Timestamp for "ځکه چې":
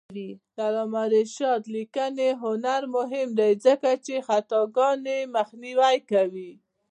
3.65-4.15